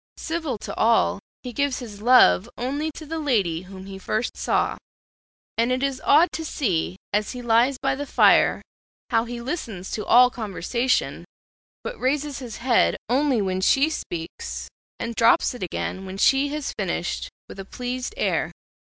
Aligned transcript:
Civil 0.17 0.57
to 0.57 0.73
all, 0.77 1.19
he 1.43 1.53
gives 1.53 1.77
his 1.77 2.01
love 2.01 2.49
only 2.57 2.89
to 2.95 3.05
the 3.05 3.19
lady 3.19 3.61
whom 3.61 3.85
he 3.85 3.99
first 3.99 4.35
saw; 4.35 4.75
and 5.59 5.71
it 5.71 5.83
is 5.83 6.01
odd 6.03 6.29
to 6.31 6.43
see, 6.43 6.97
as 7.13 7.33
he 7.33 7.41
lies 7.43 7.77
by 7.77 7.93
the 7.93 8.07
fire, 8.07 8.63
how 9.11 9.25
he 9.25 9.39
listens 9.39 9.91
to 9.91 10.03
all 10.03 10.31
conversation, 10.31 11.23
but 11.83 11.99
raises 11.99 12.39
his 12.39 12.57
head 12.57 12.95
only 13.09 13.43
when 13.43 13.61
she 13.61 13.91
speaks, 13.91 14.67
and 14.99 15.13
drops 15.13 15.53
it 15.53 15.61
again 15.61 16.07
when 16.07 16.17
she 16.17 16.47
has 16.47 16.73
finished, 16.79 17.29
with 17.47 17.59
a 17.59 17.63
pleased 17.65 18.15
air. 18.17 18.49